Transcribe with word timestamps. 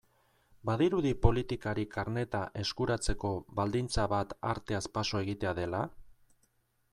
Badirudi 0.67 1.09
politikari 1.25 1.83
karneta 1.95 2.41
eskuratzeko 2.63 3.33
baldintza 3.59 4.07
bat 4.15 4.35
arteaz 4.55 4.85
paso 4.97 5.23
egitea 5.27 5.53
dela? 5.61 5.85